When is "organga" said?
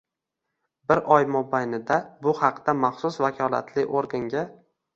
4.03-4.51